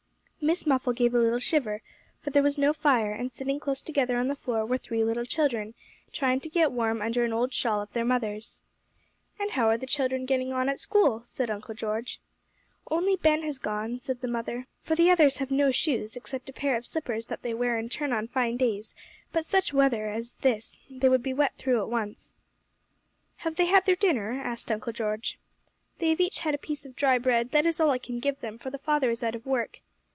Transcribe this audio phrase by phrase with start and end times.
[0.43, 1.83] Miss Muffle gave a little shiver,
[2.19, 5.23] for there was no fire, and sitting close together on the floor were three little
[5.23, 5.75] children,
[6.11, 8.59] trying to get warm under an old shawl of their mother's.
[9.39, 12.19] 'And how are the children getting on at school?' said Uncle George.
[12.89, 16.53] 'Only Ben has gone,' said the mother, 'for the others have on shoes, except a
[16.53, 18.93] pair of slippers that they wear in turn on fine days,
[19.31, 22.33] but such weather as this they would be wet through at once.'
[23.37, 25.39] 'Have they had their dinner?' asked Uncle George.
[25.99, 28.39] 'They have each had a piece of dry bread; that is all I can give
[28.41, 29.81] them, for the father is out of work.